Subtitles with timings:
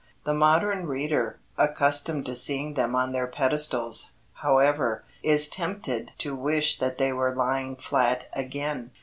[0.23, 6.79] The modern reader, accustomed to seeing them on their pedestals, however, is tempted to wish
[6.79, 8.89] that they were lying flat again.